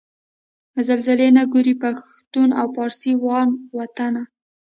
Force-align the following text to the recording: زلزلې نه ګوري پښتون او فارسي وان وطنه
زلزلې 0.87 1.27
نه 1.37 1.43
ګوري 1.53 1.75
پښتون 1.83 2.49
او 2.59 2.67
فارسي 2.75 3.13
وان 3.25 3.49
وطنه 3.77 4.23